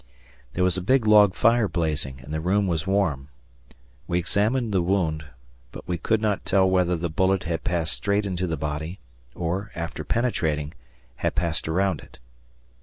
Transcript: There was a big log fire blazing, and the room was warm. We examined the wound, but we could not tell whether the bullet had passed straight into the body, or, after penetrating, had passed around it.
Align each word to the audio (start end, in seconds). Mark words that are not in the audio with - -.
There 0.53 0.63
was 0.63 0.77
a 0.77 0.81
big 0.81 1.05
log 1.05 1.35
fire 1.35 1.67
blazing, 1.67 2.21
and 2.23 2.33
the 2.33 2.41
room 2.41 2.65
was 2.65 2.87
warm. 2.87 3.27
We 4.07 4.17
examined 4.17 4.73
the 4.73 4.81
wound, 4.81 5.25
but 5.71 5.87
we 5.87 5.99
could 5.99 6.19
not 6.19 6.43
tell 6.43 6.67
whether 6.67 6.95
the 6.95 7.07
bullet 7.07 7.43
had 7.43 7.63
passed 7.63 7.93
straight 7.93 8.25
into 8.25 8.47
the 8.47 8.57
body, 8.57 8.97
or, 9.35 9.69
after 9.75 10.03
penetrating, 10.03 10.73
had 11.17 11.35
passed 11.35 11.67
around 11.67 11.99
it. 12.01 12.17